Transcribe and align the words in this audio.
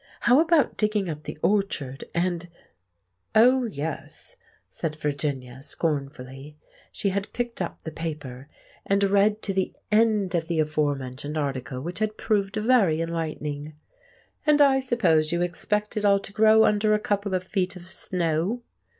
How 0.21 0.39
about 0.39 0.77
digging 0.77 1.09
up 1.11 1.25
the 1.25 1.37
orchard, 1.43 2.05
and——" 2.15 2.49
"Oh, 3.35 3.65
yes," 3.65 4.35
said 4.67 4.95
Virginia 4.95 5.61
scornfully 5.61 6.57
(she 6.91 7.09
had 7.09 7.31
picked 7.33 7.61
up 7.61 7.79
the 7.83 7.91
paper 7.91 8.49
and 8.83 9.03
read 9.03 9.43
to 9.43 9.53
the 9.53 9.75
end 9.91 10.33
of 10.33 10.47
the 10.47 10.59
aforementioned 10.59 11.37
article, 11.37 11.81
which 11.81 11.99
had 11.99 12.17
proved 12.17 12.55
very 12.55 12.99
enlightening). 12.99 13.75
"And 14.43 14.59
I 14.59 14.79
suppose 14.79 15.31
you 15.31 15.43
expect 15.43 15.95
it 15.95 16.03
all 16.03 16.19
to 16.21 16.33
grow 16.33 16.65
under 16.65 16.95
a 16.95 16.99
couple 16.99 17.35
of 17.35 17.43
feet 17.43 17.75
of 17.75 17.87
snow. 17.91 18.63